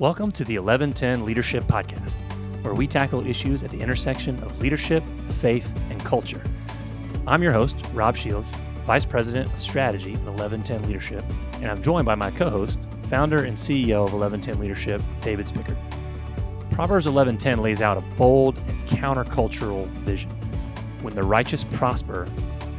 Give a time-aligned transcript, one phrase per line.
[0.00, 2.20] Welcome to the 11Ten Leadership Podcast,
[2.62, 5.02] where we tackle issues at the intersection of leadership,
[5.40, 6.40] faith, and culture.
[7.26, 8.54] I'm your host, Rob Shields,
[8.86, 11.24] Vice President of Strategy at 11Ten Leadership,
[11.54, 12.78] and I'm joined by my co host,
[13.10, 15.76] founder and CEO of 11Ten Leadership, David Spickard.
[16.70, 20.30] Proverbs 1110 lays out a bold and countercultural vision.
[21.02, 22.28] When the righteous prosper,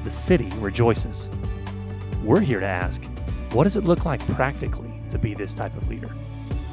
[0.05, 1.27] the city rejoices.
[2.23, 3.03] We're here to ask,
[3.51, 6.09] what does it look like practically to be this type of leader?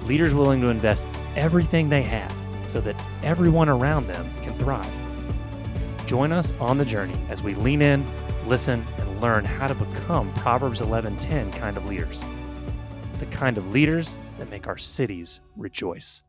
[0.06, 1.04] Leaders willing to invest
[1.34, 2.32] everything they have
[2.68, 2.94] so that
[3.24, 4.88] everyone around them can thrive.
[6.06, 8.04] Join us on the journey as we lean in,
[8.46, 12.24] listen, and learn how to become Proverbs 11:10 kind of leaders.
[13.18, 16.22] The kind of leaders that make our cities rejoice.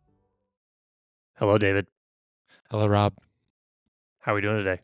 [1.35, 1.85] Hello, David.
[2.71, 3.13] Hello, Rob.
[4.21, 4.81] How are we doing today?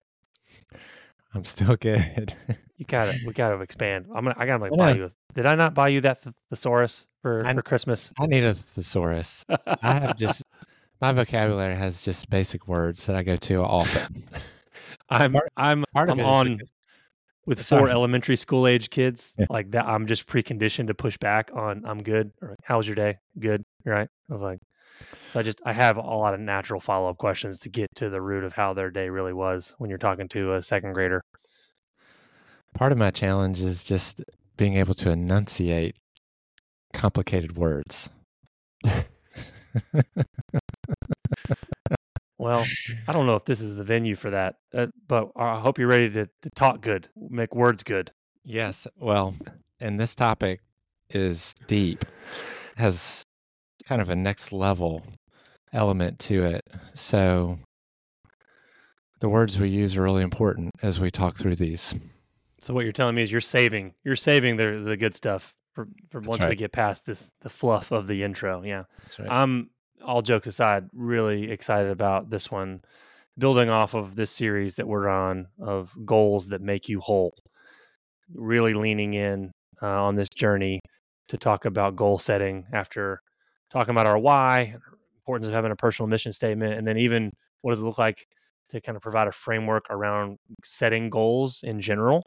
[1.34, 2.36] I'm still good.
[2.78, 4.06] You gotta, we gotta expand.
[4.14, 5.06] I'm gonna, I gotta like oh, buy you.
[5.06, 8.12] A, did I not buy you that th- thesaurus for, I- for Christmas?
[8.20, 9.46] I need a thesaurus.
[9.50, 10.44] I have just
[11.02, 14.24] my vocabulary has just basic words that I go to often.
[15.10, 16.72] I'm, I'm, Part I'm on because-
[17.46, 17.82] with Sorry.
[17.82, 19.48] four elementary school age kids Yeah.
[19.50, 19.86] like that.
[19.86, 23.18] I'm just preconditioned to push back on I'm good or how was your day?
[23.38, 24.08] Good, right?
[24.30, 24.60] I was like,
[25.28, 28.10] so I just I have a lot of natural follow up questions to get to
[28.10, 31.22] the root of how their day really was when you're talking to a second grader.
[32.74, 34.24] part of my challenge is just
[34.58, 35.96] being able to enunciate
[36.94, 38.10] complicated words.
[42.38, 42.66] Well,
[43.08, 45.88] I don't know if this is the venue for that, uh, but I hope you're
[45.88, 48.12] ready to, to talk good, make words good.
[48.44, 48.86] Yes.
[48.98, 49.36] Well,
[49.80, 50.60] and this topic
[51.10, 52.04] is deep,
[52.76, 53.24] has
[53.86, 55.04] kind of a next level
[55.72, 56.64] element to it.
[56.96, 57.60] So
[59.22, 61.96] the words we use are really important as we talk through these.
[62.64, 65.88] So what you're telling me is you're saving you're saving the the good stuff for
[66.10, 68.64] for That's once we get past this the fluff of the intro.
[68.64, 68.84] Yeah.
[69.02, 69.30] That's right.
[69.30, 69.70] I'm
[70.04, 72.82] all jokes aside, really excited about this one,
[73.38, 77.34] building off of this series that we're on of goals that make you whole.
[78.34, 80.80] Really leaning in uh, on this journey
[81.28, 83.20] to talk about goal setting after
[83.72, 84.76] talking about our why,
[85.18, 87.32] importance of having a personal mission statement, and then even
[87.62, 88.26] what does it look like
[88.70, 92.24] to kind of provide a framework around setting goals in general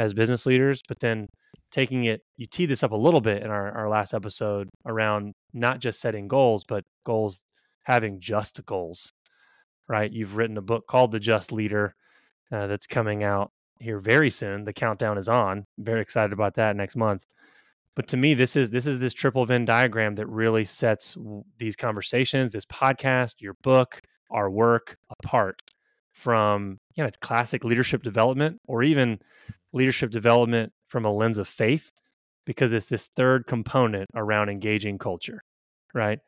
[0.00, 1.28] as business leaders, but then
[1.70, 5.34] taking it, you teed this up a little bit in our, our last episode around
[5.52, 7.44] not just setting goals, but goals
[7.82, 9.12] having just goals,
[9.88, 10.10] right?
[10.10, 11.94] You've written a book called The Just Leader
[12.50, 14.64] uh, that's coming out here very soon.
[14.64, 15.66] The countdown is on.
[15.78, 17.26] Very excited about that next month.
[17.94, 21.14] But to me, this is this is this triple Venn diagram that really sets
[21.58, 24.00] these conversations, this podcast, your book,
[24.30, 25.60] our work apart
[26.12, 29.18] from you know classic leadership development or even
[29.72, 31.92] leadership development from a lens of faith
[32.44, 35.42] because it's this third component around engaging culture,
[35.94, 36.18] right?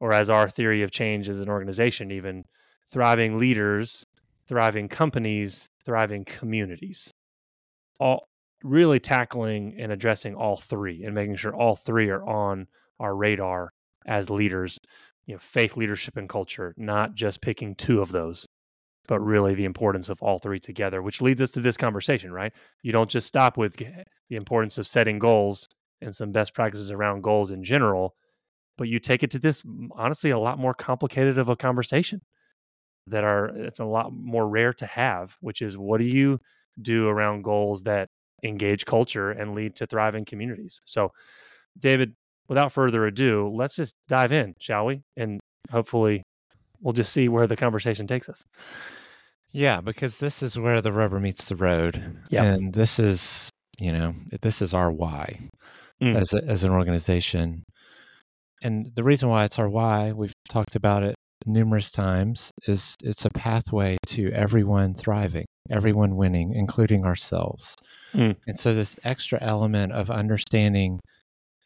[0.00, 2.44] Or as our theory of change as an organization, even
[2.90, 4.04] thriving leaders,
[4.46, 7.12] thriving companies, thriving communities.
[8.00, 8.28] All
[8.64, 12.66] really tackling and addressing all three and making sure all three are on
[12.98, 13.72] our radar
[14.06, 14.80] as leaders,
[15.26, 18.47] you know, faith, leadership, and culture, not just picking two of those,
[19.08, 22.52] but really the importance of all three together, which leads us to this conversation, right?
[22.82, 25.66] You don't just stop with the importance of setting goals
[26.00, 28.14] and some best practices around goals in general,
[28.76, 32.20] but you take it to this honestly a lot more complicated of a conversation
[33.06, 36.38] that are it's a lot more rare to have, which is what do you
[36.80, 38.10] do around goals that
[38.44, 40.80] engage culture and lead to thriving communities?
[40.84, 41.12] So,
[41.78, 42.14] David,
[42.48, 45.02] without further ado, let's just dive in, shall we?
[45.16, 46.24] And hopefully
[46.80, 48.44] we'll just see where the conversation takes us.
[49.50, 52.18] Yeah, because this is where the rubber meets the road.
[52.30, 52.44] Yeah.
[52.44, 55.48] And this is, you know, this is our why
[56.02, 56.14] Mm.
[56.16, 57.64] as a, as an organization.
[58.62, 63.24] And the reason why it's our why, we've talked about it numerous times, is it's
[63.24, 67.74] a pathway to everyone thriving, everyone winning, including ourselves.
[68.14, 68.36] Mm.
[68.46, 71.00] And so this extra element of understanding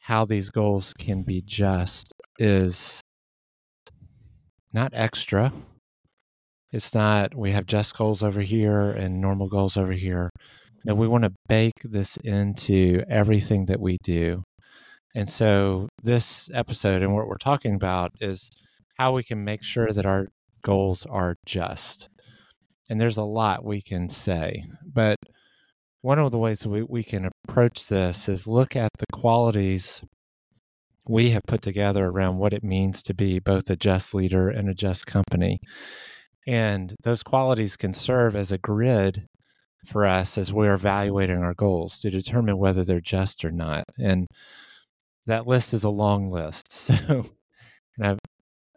[0.00, 3.02] how these goals can be just is
[4.72, 5.52] not extra.
[6.70, 10.30] It's not we have just goals over here and normal goals over here.
[10.84, 11.12] No, we mm-hmm.
[11.12, 14.42] want to bake this into everything that we do.
[15.14, 18.50] And so this episode and what we're talking about is
[18.96, 20.28] how we can make sure that our
[20.62, 22.08] goals are just.
[22.88, 25.16] And there's a lot we can say, but
[26.00, 30.02] one of the ways we, we can approach this is look at the qualities
[31.08, 34.68] we have put together around what it means to be both a just leader and
[34.68, 35.60] a just company.
[36.46, 39.26] And those qualities can serve as a grid
[39.86, 43.84] for us as we're evaluating our goals to determine whether they're just or not.
[43.98, 44.28] And
[45.26, 46.68] that list is a long list.
[46.72, 47.26] So
[47.98, 48.16] And I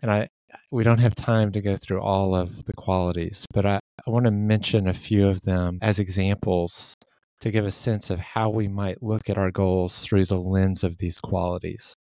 [0.02, 0.28] and I
[0.72, 4.26] we don't have time to go through all of the qualities, but I, I want
[4.26, 6.96] to mention a few of them as examples
[7.42, 10.84] to give a sense of how we might look at our goals through the lens
[10.84, 11.96] of these qualities.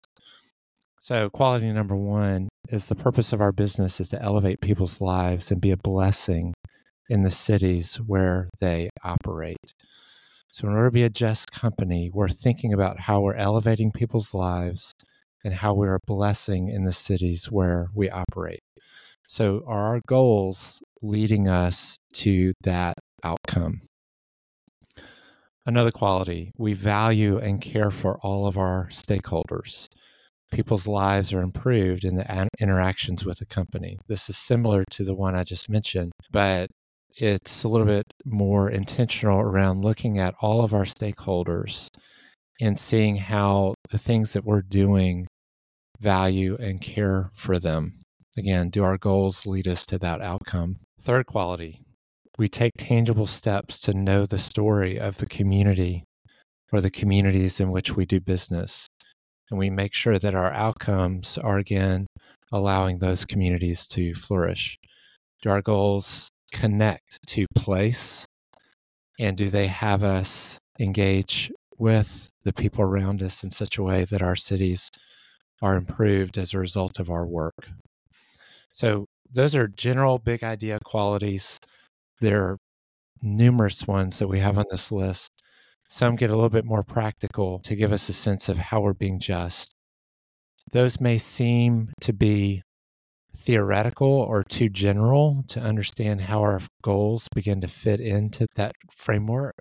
[1.05, 5.51] So, quality number one is the purpose of our business is to elevate people's lives
[5.51, 6.55] and be a blessing
[7.11, 9.75] in the cities where they operate.
[10.51, 14.33] So, in order to be a just company, we're thinking about how we're elevating people's
[14.33, 14.95] lives
[15.45, 18.63] and how we're a blessing in the cities where we operate.
[19.29, 23.83] So, are our goals leading us to that outcome?
[25.67, 29.89] Another quality, we value and care for all of our stakeholders.
[30.55, 33.99] People's lives are improved in the interactions with the company.
[34.07, 36.71] This is similar to the one I just mentioned, but
[37.17, 41.89] it's a little bit more intentional around looking at all of our stakeholders
[42.61, 45.27] and seeing how the things that we're doing
[46.01, 48.01] value and care for them.
[48.39, 50.77] Again, do our goals lead us to that outcome?
[51.01, 51.81] Third quality,
[52.39, 56.05] we take tangible steps to know the story of the community
[56.73, 58.87] or the communities in which we do business.
[59.51, 62.07] And we make sure that our outcomes are, again,
[62.51, 64.79] allowing those communities to flourish.
[65.43, 68.27] Do our goals connect to place?
[69.19, 74.05] And do they have us engage with the people around us in such a way
[74.05, 74.91] that our cities
[75.63, 77.69] are improved as a result of our work?
[78.73, 81.59] So, those are general big idea qualities
[82.21, 82.59] there are
[83.23, 85.34] numerous ones that we have on this list.
[85.95, 88.95] Some get a little bit more practical to give us a sense of how we're
[88.95, 89.77] being just.
[90.73, 92.63] Those may seem to be
[93.37, 99.55] theoretical or too general to understand how our goals begin to fit into that framework.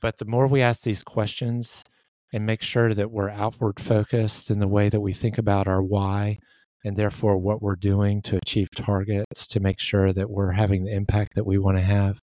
[0.00, 1.84] But the more we ask these questions
[2.32, 5.82] and make sure that we're outward focused in the way that we think about our
[5.82, 6.38] why
[6.82, 10.94] and therefore what we're doing to achieve targets to make sure that we're having the
[10.94, 12.20] impact that we want to have,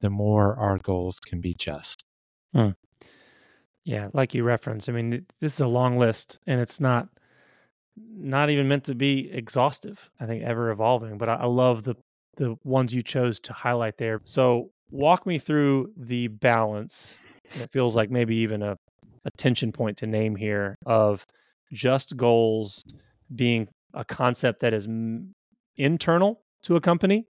[0.00, 2.06] the more our goals can be just.
[2.54, 2.70] Hmm.
[3.84, 7.08] Yeah, like you referenced, I mean, this is a long list and it's not
[7.96, 10.08] not even meant to be exhaustive.
[10.18, 11.94] I think ever evolving, but I, I love the
[12.36, 14.20] the ones you chose to highlight there.
[14.24, 17.16] So walk me through the balance.
[17.54, 18.78] It feels like maybe even a,
[19.26, 21.26] a tension point to name here of
[21.72, 22.84] just goals
[23.34, 25.34] being a concept that is m-
[25.76, 27.26] internal to a company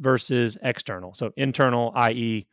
[0.00, 1.12] versus external.
[1.12, 2.46] So internal, i.e.,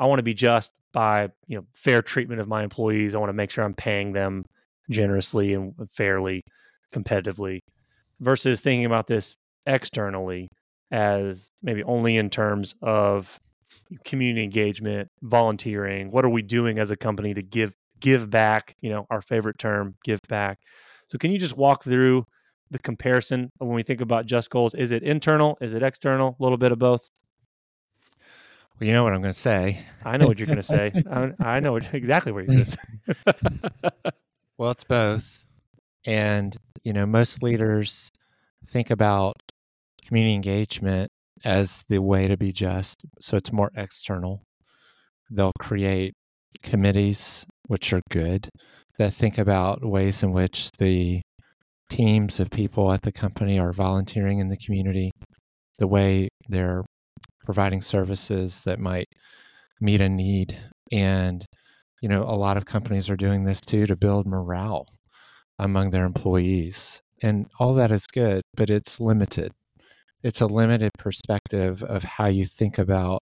[0.00, 3.14] I want to be just by you know fair treatment of my employees.
[3.14, 4.44] I want to make sure I'm paying them
[4.90, 6.42] generously and fairly,
[6.92, 7.60] competitively,
[8.18, 9.36] versus thinking about this
[9.66, 10.48] externally
[10.90, 13.38] as maybe only in terms of
[14.04, 16.10] community engagement, volunteering.
[16.10, 18.74] What are we doing as a company to give give back?
[18.80, 20.58] You know, our favorite term, give back.
[21.06, 22.24] So can you just walk through
[22.70, 24.74] the comparison when we think about just goals?
[24.74, 25.58] Is it internal?
[25.60, 26.36] Is it external?
[26.38, 27.10] A little bit of both.
[28.80, 29.84] Well, you know what I'm going to say.
[30.06, 30.90] I know what you're going to say.
[31.10, 34.10] I, I, know exactly what you're going to say.
[34.58, 35.44] well, it's both.
[36.06, 38.10] And, you know, most leaders
[38.66, 39.36] think about
[40.06, 41.10] community engagement
[41.44, 43.04] as the way to be just.
[43.20, 44.44] So it's more external.
[45.30, 46.14] They'll create
[46.62, 48.48] committees, which are good,
[48.96, 51.20] that think about ways in which the
[51.90, 55.10] teams of people at the company are volunteering in the community,
[55.78, 56.84] the way they're
[57.50, 59.08] providing services that might
[59.80, 60.56] meet a need.
[60.92, 61.44] And,
[62.00, 64.86] you know, a lot of companies are doing this too to build morale
[65.58, 67.00] among their employees.
[67.20, 69.50] And all that is good, but it's limited.
[70.22, 73.20] It's a limited perspective of how you think about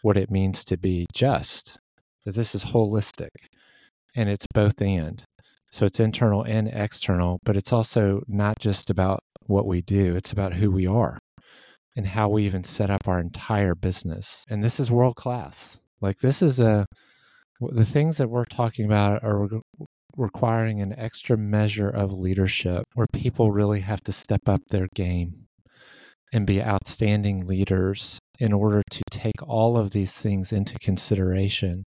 [0.00, 1.76] what it means to be just,
[2.24, 3.48] that this is holistic
[4.14, 5.24] and it's both and.
[5.72, 10.30] So it's internal and external, but it's also not just about what we do, it's
[10.30, 11.18] about who we are
[11.96, 14.44] and how we even set up our entire business.
[14.48, 15.78] And this is world class.
[16.00, 16.86] Like, this is a,
[17.60, 19.48] the things that we're talking about are
[20.16, 25.46] requiring an extra measure of leadership where people really have to step up their game
[26.32, 31.84] and be outstanding leaders in order to take all of these things into consideration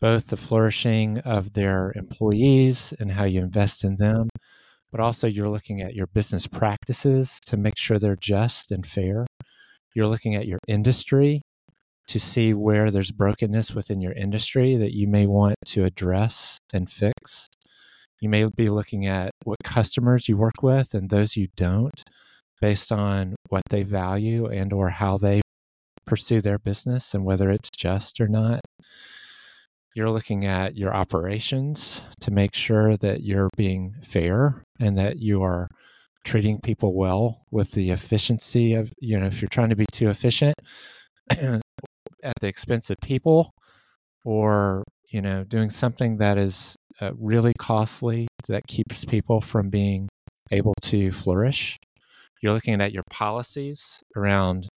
[0.00, 4.28] both the flourishing of their employees and how you invest in them,
[4.90, 9.26] but also you're looking at your business practices to make sure they're just and fair.
[9.94, 11.42] You're looking at your industry
[12.08, 16.90] to see where there's brokenness within your industry that you may want to address and
[16.90, 17.48] fix.
[18.20, 22.02] You may be looking at what customers you work with and those you don't
[22.60, 25.40] based on what they value and or how they
[26.06, 28.60] pursue their business and whether it's just or not.
[29.94, 35.42] You're looking at your operations to make sure that you're being fair and that you
[35.42, 35.68] are
[36.24, 40.08] treating people well with the efficiency of, you know, if you're trying to be too
[40.08, 40.54] efficient
[41.30, 43.50] at the expense of people
[44.24, 50.08] or, you know, doing something that is uh, really costly that keeps people from being
[50.50, 51.78] able to flourish.
[52.42, 54.68] You're looking at your policies around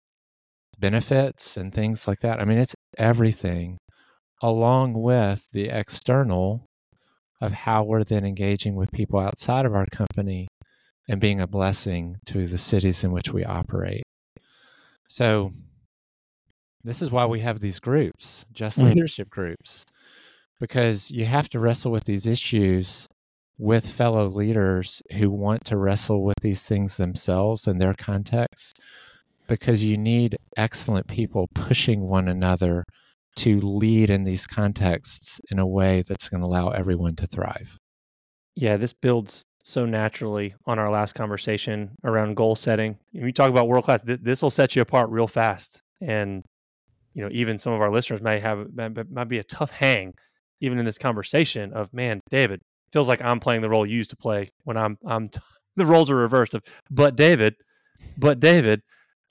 [0.80, 2.40] benefits and things like that.
[2.40, 3.78] I mean, it's everything
[4.42, 6.66] along with the external
[7.40, 10.48] of how we're then engaging with people outside of our company
[11.08, 14.04] and being a blessing to the cities in which we operate.
[15.10, 15.52] So,
[16.84, 18.88] this is why we have these groups, just mm-hmm.
[18.90, 19.86] leadership groups,
[20.60, 23.08] because you have to wrestle with these issues
[23.58, 28.80] with fellow leaders who want to wrestle with these things themselves in their context,
[29.48, 32.84] because you need excellent people pushing one another
[33.38, 37.78] to lead in these contexts in a way that's going to allow everyone to thrive.
[38.56, 42.98] Yeah, this builds so naturally on our last conversation around goal setting.
[43.12, 45.82] When you talk about world class, th- this will set you apart real fast.
[46.02, 46.44] And
[47.14, 50.14] you know, even some of our listeners may have might be a tough hang,
[50.62, 52.62] even in this conversation of man, David
[52.92, 55.40] feels like I'm playing the role you used to play when I'm I'm t-
[55.76, 57.56] the roles are reversed of but David,
[58.18, 58.82] but David,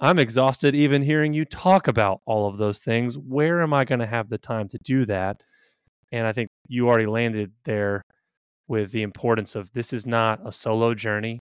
[0.01, 3.19] I'm exhausted even hearing you talk about all of those things.
[3.19, 5.43] Where am I going to have the time to do that?
[6.11, 8.03] And I think you already landed there
[8.67, 11.41] with the importance of this is not a solo journey.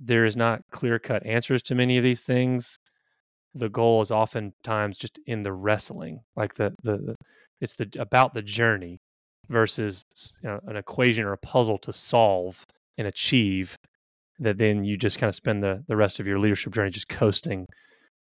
[0.00, 2.76] There is not clear cut answers to many of these things.
[3.54, 7.14] The goal is oftentimes just in the wrestling, like the, the,
[7.60, 8.98] it's the about the journey
[9.48, 10.04] versus
[10.42, 12.66] you know, an equation or a puzzle to solve
[12.98, 13.76] and achieve
[14.40, 17.08] that then you just kind of spend the, the rest of your leadership journey just
[17.08, 17.66] coasting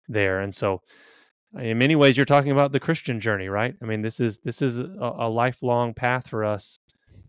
[0.09, 0.41] there.
[0.41, 0.81] And so
[1.59, 3.75] in many ways you're talking about the Christian journey, right?
[3.83, 6.79] I mean, this is this is a, a lifelong path for us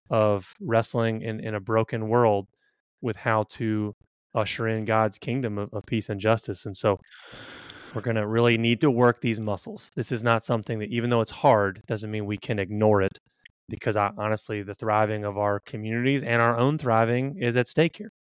[0.10, 2.48] of wrestling in, in a broken world
[3.02, 3.94] with how to
[4.36, 6.66] usher in God's kingdom of, of peace and justice.
[6.66, 7.00] And so
[7.94, 9.92] we're going to really need to work these muscles.
[9.96, 13.20] This is not something that, even though it's hard, doesn't mean we can ignore it
[13.70, 17.98] because I, honestly, the thriving of our communities and our own thriving is at stake
[17.98, 18.12] here.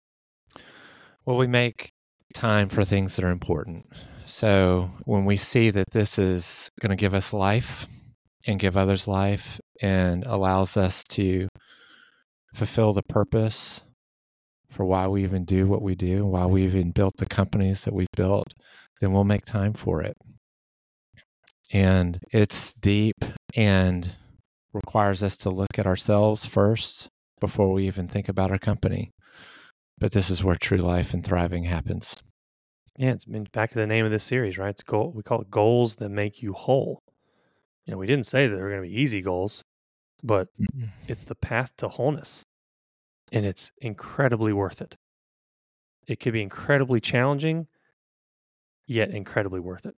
[1.24, 1.92] Well, we make
[2.34, 3.86] time for things that are important.
[4.26, 7.86] So when we see that this is going to give us life
[8.44, 11.46] and give others life and allows us to
[12.54, 13.82] fulfill the purpose
[14.68, 17.94] for why we even do what we do, why we even built the companies that
[17.94, 18.52] we've built,
[19.00, 20.16] then we'll make time for it.
[21.72, 23.24] And it's deep
[23.54, 24.16] and
[24.72, 27.08] requires us to look at ourselves first
[27.40, 29.12] before we even think about our company.
[30.02, 32.24] But this is where true life and thriving happens.
[32.98, 34.70] Yeah, it's been back to the name of this series, right?
[34.70, 35.12] It's goal.
[35.14, 37.04] We call it goals that make you whole.
[37.86, 39.62] You know, we didn't say that they're going to be easy goals,
[40.24, 42.44] but mm it's the path to wholeness,
[43.30, 44.96] and it's incredibly worth it.
[46.08, 47.68] It could be incredibly challenging,
[48.88, 49.94] yet incredibly worth it.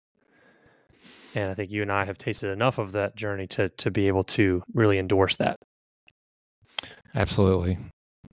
[1.33, 4.09] And I think you and I have tasted enough of that journey to to be
[4.09, 5.59] able to really endorse that.
[7.15, 7.77] Absolutely.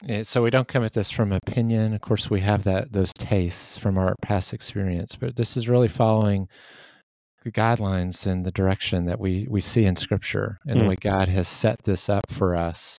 [0.09, 1.93] Eh, so we don't come at this from opinion.
[1.95, 5.89] Of course, we have that those tastes from our past experience, but this is really
[5.89, 6.49] following
[7.43, 10.83] the guidelines and the direction that we we see in Scripture and mm.
[10.83, 12.99] the way God has set this up for us.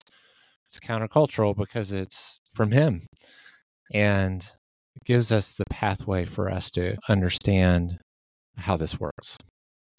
[0.67, 3.08] It's countercultural because it's from Him,
[3.93, 4.43] and
[4.96, 7.98] it gives us the pathway for us to understand
[8.58, 9.38] how this works.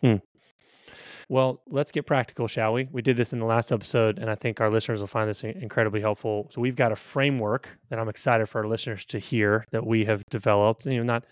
[0.05, 0.21] Mm.
[1.33, 2.91] Well, let's get practical, shall we?
[2.93, 5.43] We did this in the last episode, and I think our listeners will find this
[5.43, 6.51] incredibly helpful.
[6.53, 10.05] So we've got a framework that I'm excited for our listeners to hear that we
[10.05, 10.85] have developed.
[10.85, 11.25] You know, not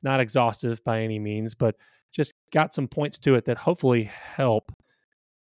[0.00, 1.74] not exhaustive by any means, but
[2.12, 4.70] just got some points to it that hopefully help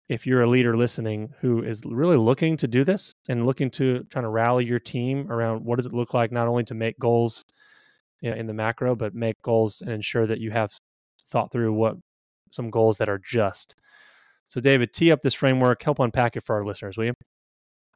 [0.07, 4.05] if you're a leader listening who is really looking to do this and looking to
[4.05, 6.97] trying to rally your team around what does it look like not only to make
[6.99, 7.43] goals
[8.21, 10.71] you know, in the macro, but make goals and ensure that you have
[11.29, 11.97] thought through what
[12.53, 13.75] some goals that are just
[14.49, 17.13] so, David, tee up this framework, help unpack it for our listeners, will you?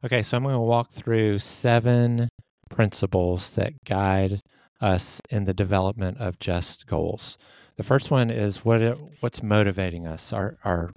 [0.04, 2.28] Okay, so I'm going to walk through seven
[2.70, 4.38] principles that guide
[4.80, 7.36] us in the development of just goals.
[7.76, 10.32] The first one is what it, what's motivating us.
[10.32, 10.92] Our, our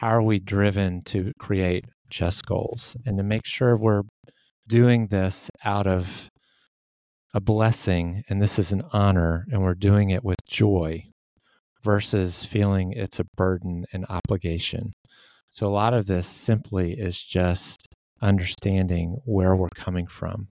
[0.00, 4.02] how are we driven to create just goals and to make sure we're
[4.66, 6.28] doing this out of
[7.32, 11.04] a blessing and this is an honor and we're doing it with joy
[11.84, 14.92] versus feeling it's a burden and obligation.
[15.50, 17.86] So a lot of this simply is just
[18.20, 20.48] understanding where we're coming from.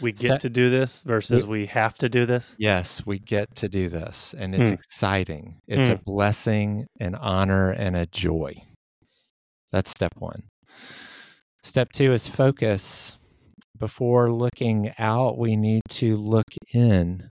[0.00, 2.54] We get Set, to do this versus we, we, have to do this.
[2.58, 4.34] Yes, we get to do this.
[4.36, 4.74] And it's hmm.
[4.74, 5.58] exciting.
[5.68, 5.94] It's hmm.
[5.94, 8.54] a blessing, an honor, and a joy.
[9.72, 10.48] That's step one.
[11.62, 13.18] Step two is focus
[13.80, 17.30] before looking out, we need to look in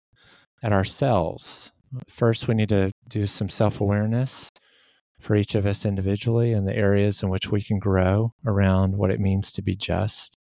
[0.64, 1.72] at ourselves.
[2.08, 4.50] First, we need to do some self awareness
[5.20, 9.12] for each of us individually and the areas in which we can grow around what
[9.12, 10.38] it means to be just.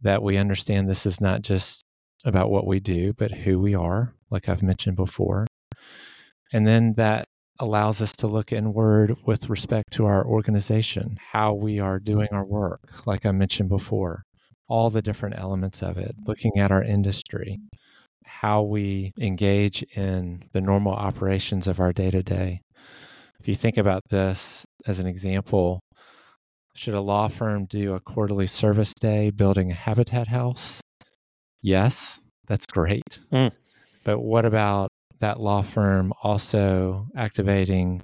[0.00, 1.82] That we understand this is not just
[2.24, 5.46] about what we do, but who we are, like I've mentioned before.
[6.52, 7.24] And then that
[7.58, 12.44] allows us to look inward with respect to our organization, how we are doing our
[12.44, 14.22] work, like I mentioned before,
[14.68, 17.58] all the different elements of it, looking at our industry,
[18.28, 22.60] how we engage in the normal operations of our day to day.
[23.40, 25.80] If you think about this as an example,
[26.74, 30.80] should a law firm do a quarterly service day building a habitat house?
[31.62, 33.18] Yes, that's great.
[33.32, 33.52] Mm.
[34.04, 34.88] But what about
[35.20, 38.02] that law firm also activating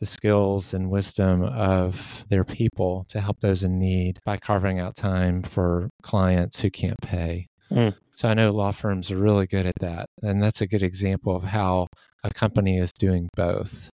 [0.00, 4.96] the skills and wisdom of their people to help those in need by carving out
[4.96, 7.46] time for clients who can't pay.
[7.70, 7.94] Mm.
[8.18, 10.06] So I know law firms are really good at that.
[10.24, 11.86] And that's a good example of how
[12.24, 13.90] a company is doing both,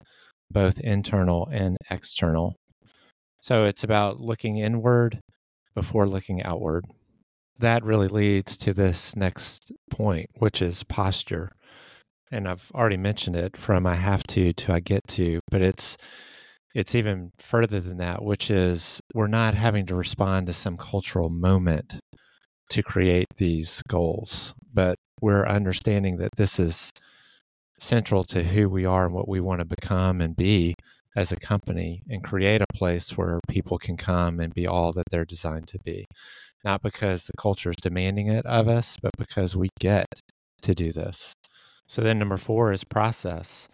[0.52, 2.58] both internal and external.
[3.40, 5.22] So it's about looking inward
[5.74, 6.84] before looking outward.
[7.60, 11.50] That really leads to this next point, which is posture
[12.30, 15.96] and I've already mentioned it from I have to to I get to, but it's
[16.76, 21.30] it's even further than that, which is we're not having to respond to some cultural
[21.30, 21.96] moment
[22.70, 26.92] to create these goals, but we're understanding that this is
[27.80, 30.76] central to who we are and what we want to become and be
[31.16, 35.06] as a company and create a place where people can come and be all that
[35.10, 36.06] they're designed to be.
[36.64, 40.08] Not because the culture is demanding it of us, but because we get
[40.62, 41.34] to do this.
[41.88, 43.68] So then number four is process.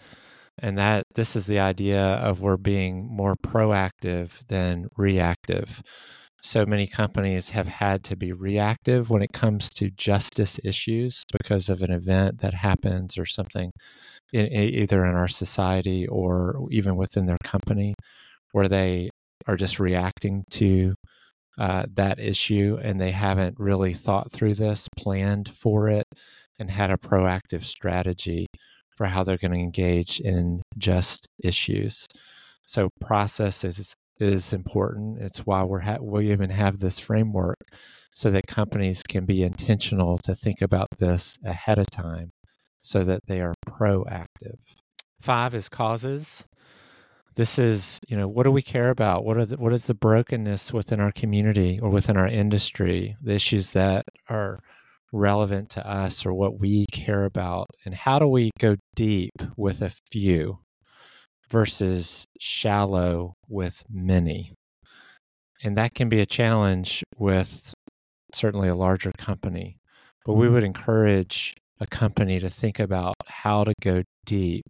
[0.58, 5.82] And that this is the idea of we're being more proactive than reactive.
[6.46, 11.70] So many companies have had to be reactive when it comes to justice issues because
[11.70, 13.72] of an event that happens or something
[14.32, 17.96] in, either in our society or even within their company
[18.52, 19.10] where they
[19.48, 20.94] are just reacting to
[21.58, 26.06] uh, that issue and they haven't really thought through this, planned for it,
[26.60, 28.46] and had a proactive strategy
[28.96, 32.06] for how they're going to engage in just issues.
[32.68, 35.22] So process is is important.
[35.22, 37.60] It's why we're ha- we even have this framework
[38.14, 42.32] so that companies can be intentional to think about this ahead of time
[42.82, 44.60] so that they are proactive.
[45.22, 46.46] Five is causes.
[47.36, 49.26] This is, you know, what do we care about?
[49.26, 53.18] What are the, what is the brokenness within our community or within our industry?
[53.22, 54.60] The issues that are
[55.12, 59.82] relevant to us or what we care about and how do we go deep with
[59.82, 60.60] a few
[61.56, 64.52] versus shallow with many.
[65.64, 67.74] And that can be a challenge with
[68.34, 69.78] certainly a larger company.
[70.26, 70.56] But we mm-hmm.
[70.56, 74.66] would encourage a company to think about how to go deep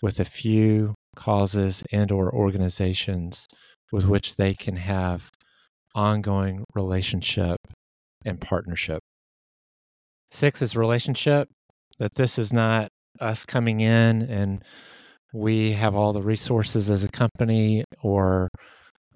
[0.00, 3.46] with a few causes and or organizations
[3.92, 5.28] with which they can have
[5.94, 7.58] ongoing relationship
[8.24, 9.02] and partnership.
[10.30, 11.50] Six is relationship,
[11.98, 12.88] that this is not
[13.20, 14.64] us coming in and
[15.34, 18.48] we have all the resources as a company or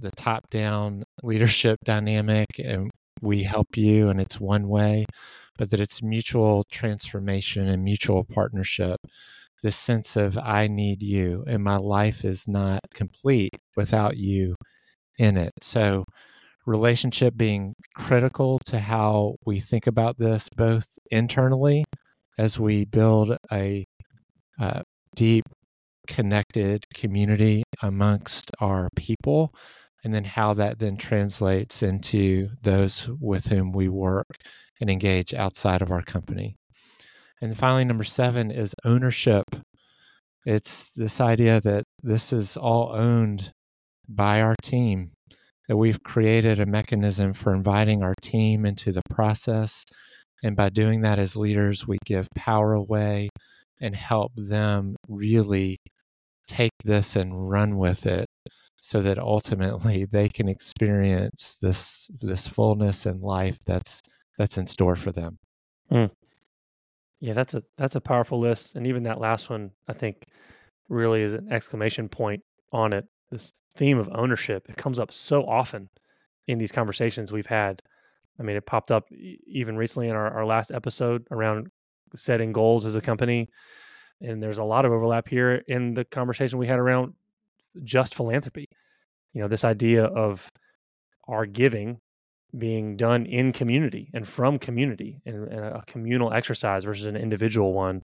[0.01, 2.91] the top down leadership dynamic and
[3.23, 5.07] we help you and it's one way,
[5.57, 8.99] but that it's mutual transformation and mutual partnership.
[9.63, 14.57] This sense of I need you and my life is not complete without you
[15.19, 15.53] in it.
[15.63, 16.05] So
[16.67, 21.85] relationship being critical to how we think about this, both internally
[22.37, 23.85] as we build a
[24.61, 24.83] uh,
[25.15, 25.45] deep,
[26.09, 29.55] connected community amongst our people,
[30.03, 34.27] and then how that then translates into those with whom we work
[34.81, 36.57] and engage outside of our company.
[37.41, 39.45] And finally, number seven is ownership.
[40.45, 43.53] It's this idea that this is all owned
[44.09, 45.13] by our team
[45.69, 49.85] that we've created a mechanism for inviting our team into the process.
[50.43, 53.29] And by doing that as leaders, we give power away
[53.81, 55.79] and help them really
[56.49, 58.27] take this and run with it
[58.81, 64.03] so that ultimately they can experience this this fullness and life that's
[64.39, 65.39] that's in store for them.
[65.91, 66.11] Mm.
[67.21, 70.25] Yeah, that's a that's a powerful list and even that last one I think
[70.89, 73.05] really is an exclamation point on it.
[73.31, 74.67] This theme of ownership.
[74.69, 75.89] It comes up so often
[76.47, 77.83] in these conversations we've had.
[78.41, 81.69] I mean, it popped up even recently in our, our last episode around
[82.15, 83.49] setting goals as a company.
[84.21, 87.15] And there's a lot of overlap here in the conversation we had around
[87.85, 88.69] just philanthropy.
[89.33, 90.51] You know, this idea of
[91.29, 92.01] our giving
[92.57, 97.75] being done in community and from community and, and a communal exercise versus an individual
[97.75, 98.03] one.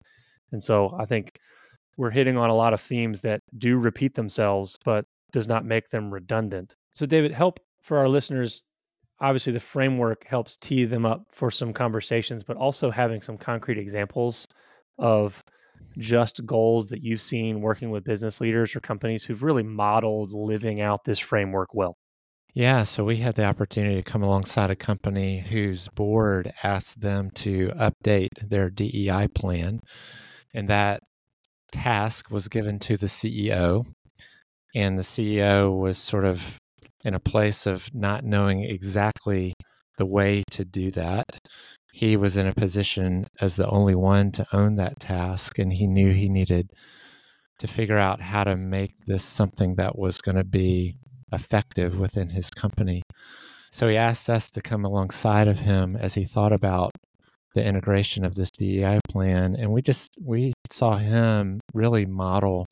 [0.52, 1.38] And so I think
[1.96, 5.88] we're hitting on a lot of themes that do repeat themselves, but does not make
[5.88, 6.76] them redundant.
[6.92, 8.62] So, David, help for our listeners.
[9.20, 13.78] Obviously, the framework helps tee them up for some conversations, but also having some concrete
[13.78, 14.46] examples
[14.98, 15.42] of
[15.96, 20.80] just goals that you've seen working with business leaders or companies who've really modeled living
[20.80, 21.96] out this framework well.
[22.54, 27.30] Yeah, so we had the opportunity to come alongside a company whose board asked them
[27.36, 29.80] to update their DEI plan.
[30.54, 31.02] And that
[31.70, 33.84] task was given to the CEO.
[34.74, 36.58] And the CEO was sort of
[37.04, 39.54] in a place of not knowing exactly
[39.96, 41.26] the way to do that.
[41.92, 45.86] He was in a position as the only one to own that task, and he
[45.86, 46.70] knew he needed
[47.58, 50.96] to figure out how to make this something that was going to be
[51.32, 53.02] effective within his company.
[53.70, 56.92] So he asked us to come alongside of him as he thought about
[57.54, 59.56] the integration of this DEI plan.
[59.56, 62.66] And we just, we saw him really model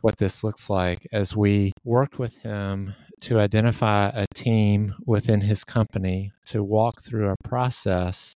[0.00, 5.64] what this looks like as we worked with him to identify a team within his
[5.64, 8.32] company to walk through a process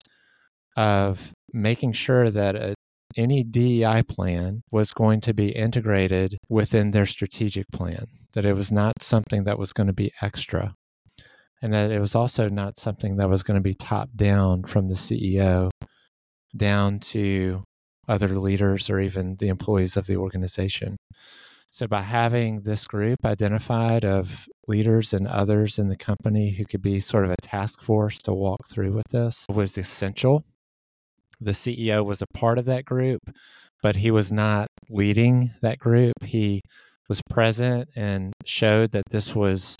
[0.76, 2.74] of making sure that a,
[3.16, 8.72] any DEI plan was going to be integrated within their strategic plan, that it was
[8.72, 10.74] not something that was going to be extra,
[11.60, 14.88] and that it was also not something that was going to be top down from
[14.88, 15.70] the CEO
[16.56, 17.62] down to
[18.08, 20.96] other leaders or even the employees of the organization.
[21.70, 26.82] So, by having this group identified of leaders and others in the company who could
[26.82, 30.44] be sort of a task force to walk through with this was essential
[31.44, 33.20] the CEO was a part of that group,
[33.82, 36.14] but he was not leading that group.
[36.24, 36.62] He
[37.08, 39.76] was present and showed that this was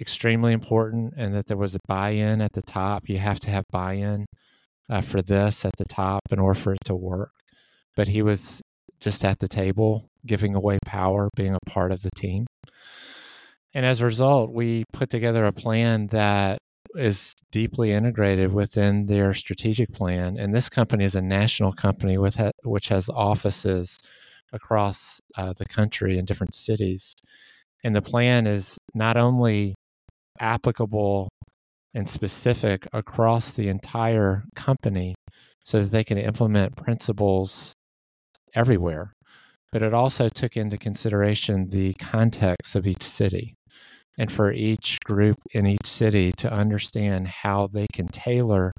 [0.00, 3.08] extremely important and that there was a buy in at the top.
[3.08, 4.26] You have to have buy in
[4.88, 7.32] uh, for this at the top in order for it to work.
[7.96, 8.60] But he was
[9.00, 12.46] just at the table, giving away power, being a part of the team.
[13.74, 16.58] And as a result, we put together a plan that
[16.94, 20.36] is deeply integrated within their strategic plan.
[20.38, 23.98] And this company is a national company with ha- which has offices
[24.52, 27.14] across uh, the country in different cities.
[27.84, 29.74] And the plan is not only
[30.40, 31.28] applicable
[31.94, 35.14] and specific across the entire company
[35.64, 37.72] so that they can implement principles
[38.54, 39.12] everywhere,
[39.72, 43.54] but it also took into consideration the context of each city
[44.18, 48.72] and for each group in each city to understand how they can tailor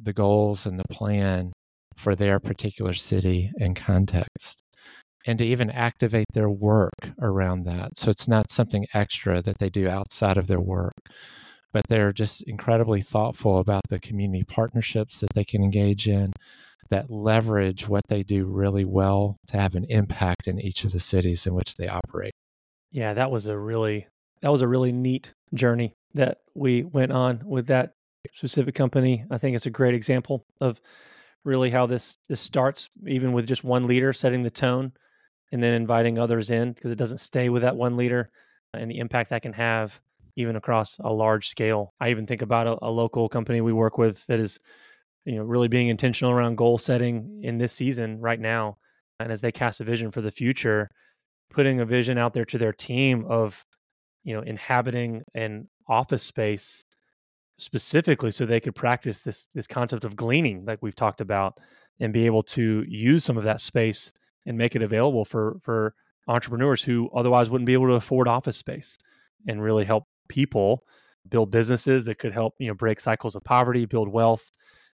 [0.00, 1.52] the goals and the plan
[1.96, 4.60] for their particular city and context
[5.26, 7.96] and to even activate their work around that.
[7.96, 10.94] So it's not something extra that they do outside of their work,
[11.72, 16.32] but they're just incredibly thoughtful about the community partnerships that they can engage in
[16.90, 21.00] that leverage what they do really well to have an impact in each of the
[21.00, 22.32] cities in which they operate.
[22.92, 24.06] Yeah, that was a really
[24.42, 27.92] that was a really neat journey that we went on with that
[28.34, 29.24] specific company.
[29.30, 30.80] I think it's a great example of
[31.44, 34.92] really how this this starts, even with just one leader setting the tone,
[35.52, 38.30] and then inviting others in because it doesn't stay with that one leader
[38.74, 40.00] uh, and the impact that can have
[40.36, 41.94] even across a large scale.
[42.00, 44.58] I even think about a, a local company we work with that is,
[45.24, 48.76] you know, really being intentional around goal setting in this season right now,
[49.20, 50.90] and as they cast a vision for the future,
[51.48, 53.64] putting a vision out there to their team of
[54.26, 56.84] you know inhabiting an office space
[57.58, 61.58] specifically so they could practice this this concept of gleaning like we've talked about
[62.00, 64.12] and be able to use some of that space
[64.44, 65.94] and make it available for for
[66.28, 68.98] entrepreneurs who otherwise wouldn't be able to afford office space
[69.48, 70.82] and really help people
[71.28, 74.50] build businesses that could help you know break cycles of poverty build wealth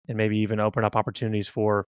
[0.08, 1.86] and maybe even open up opportunities for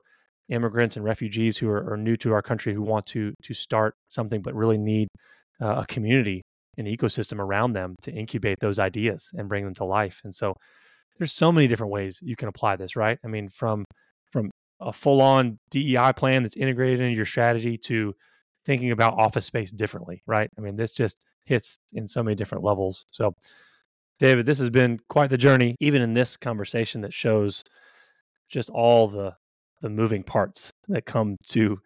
[0.49, 3.95] immigrants and refugees who are, are new to our country who want to to start
[4.09, 5.07] something but really need
[5.61, 6.43] uh, a community
[6.79, 10.21] an ecosystem around them to incubate those ideas and bring them to life.
[10.23, 10.55] And so
[11.17, 13.19] there's so many different ways you can apply this, right?
[13.23, 13.85] I mean, from
[14.31, 18.13] from a full-on DEI plan that's integrated into your strategy to
[18.63, 20.49] thinking about office space differently, right?
[20.57, 23.05] I mean, this just hits in so many different levels.
[23.11, 23.33] So
[24.19, 27.63] David, this has been quite the journey, even in this conversation that shows
[28.49, 29.35] just all the
[29.81, 31.79] the moving parts that come to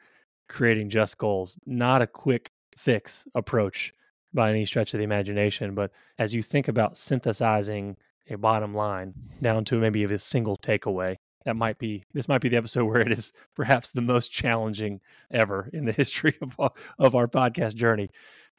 [0.49, 1.58] creating just goals.
[1.65, 3.93] Not a quick fix approach
[4.34, 5.76] by any stretch of the imagination.
[5.76, 7.98] But as you think about synthesizing
[8.30, 11.15] a bottom line down to maybe a single takeaway,
[11.46, 15.02] that might be this might be the episode where it is perhaps the most challenging
[15.32, 18.10] ever in the history of our, of our podcast journey.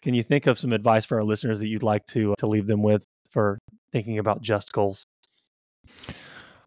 [0.03, 2.47] Can you think of some advice for our listeners that you'd like to uh, to
[2.47, 3.59] leave them with for
[3.91, 5.07] thinking about just goals?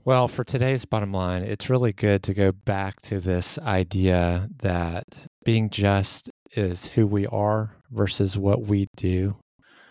[0.03, 5.05] Well, for today's bottom line, it's really good to go back to this idea that
[5.43, 9.35] being just is who we are versus what we do.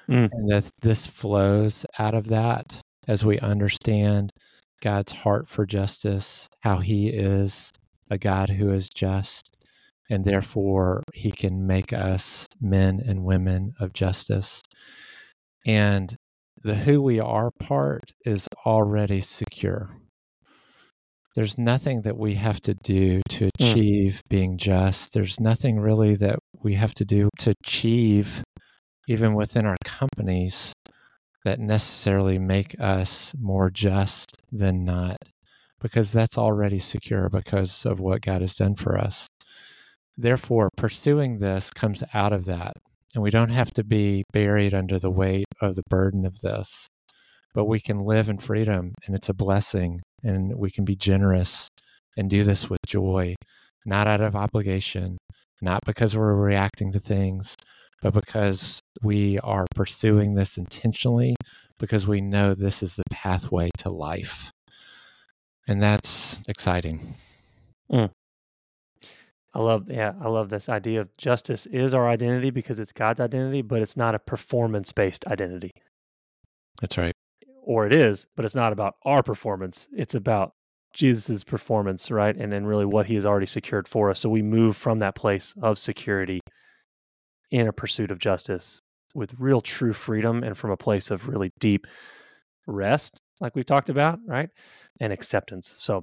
[0.09, 0.29] Mm.
[0.33, 4.31] And that this flows out of that as we understand
[4.81, 7.73] God's heart for justice, how he is
[8.11, 9.57] a God who is just,
[10.09, 14.63] and therefore he can make us men and women of justice.
[15.67, 16.17] And
[16.63, 19.91] the who we are part is already secure.
[21.37, 24.29] There's nothing that we have to do to achieve mm.
[24.31, 25.12] being just.
[25.12, 28.42] There's nothing really that we have to do to achieve,
[29.07, 30.72] even within our companies,
[31.44, 35.18] that necessarily make us more just than not,
[35.79, 39.27] because that's already secure because of what God has done for us.
[40.16, 42.72] Therefore, pursuing this comes out of that.
[43.14, 46.87] And we don't have to be buried under the weight of the burden of this,
[47.57, 50.03] but we can live in freedom and it's a blessing.
[50.23, 51.69] And we can be generous
[52.14, 53.35] and do this with joy,
[53.87, 55.16] not out of obligation,
[55.62, 57.57] not because we're reacting to things,
[58.03, 61.35] but because we are pursuing this intentionally,
[61.79, 64.51] because we know this is the pathway to life.
[65.66, 67.14] And that's exciting.
[67.90, 68.11] Mm.
[69.55, 73.21] I love, yeah, I love this idea of justice is our identity because it's God's
[73.21, 75.71] identity, but it's not a performance based identity.
[76.83, 77.16] That's right.
[77.67, 79.89] Or it is, but it's not about our performance.
[79.93, 80.53] It's about
[80.95, 82.35] Jesus's performance, right?
[82.35, 84.21] And then really what he has already secured for us.
[84.21, 86.41] So we move from that place of security
[87.51, 88.81] in a pursuit of justice
[89.15, 91.87] with real true freedom and from a place of really deep
[92.67, 94.49] rest, like we've talked about, right?
[95.01, 95.75] And acceptance.
[95.79, 96.03] So,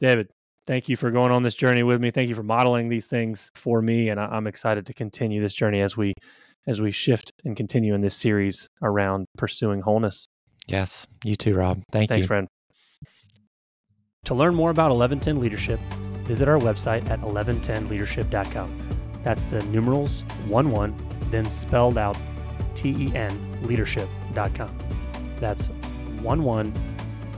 [0.00, 0.28] David,
[0.66, 2.10] thank you for going on this journey with me.
[2.10, 5.54] Thank you for modeling these things for me, and I, am excited to continue this
[5.54, 6.14] journey as we
[6.66, 10.26] as we shift and continue in this series around pursuing wholeness.
[10.66, 11.82] Yes, you too, Rob.
[11.90, 12.28] Thank Thanks, you.
[12.28, 12.48] friend.
[14.26, 15.80] To learn more about 11Ten Leadership,
[16.24, 18.78] visit our website at 11tenleadership.com.
[19.24, 20.94] That's the numerals 1 1,
[21.30, 22.16] then spelled out
[22.74, 24.78] T E N leadership.com.
[25.40, 26.72] That's 1 1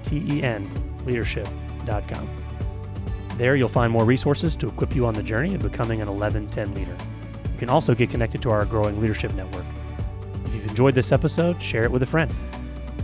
[0.02, 0.68] T E N
[1.06, 2.28] leadership.com.
[3.36, 6.74] There, you'll find more resources to equip you on the journey of becoming an 1110
[6.74, 6.96] leader.
[7.52, 9.64] You can also get connected to our growing leadership network.
[10.44, 12.32] If you've enjoyed this episode, share it with a friend.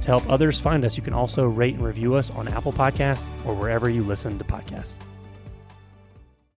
[0.03, 3.29] To help others find us, you can also rate and review us on Apple Podcasts
[3.45, 4.95] or wherever you listen to podcasts.